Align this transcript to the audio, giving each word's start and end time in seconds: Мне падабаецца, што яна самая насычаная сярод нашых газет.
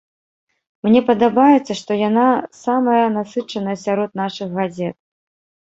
Мне 0.87 1.01
падабаецца, 1.09 1.73
што 1.81 1.99
яна 2.09 2.25
самая 2.63 3.05
насычаная 3.19 3.77
сярод 3.87 4.11
нашых 4.25 4.47
газет. 4.59 4.95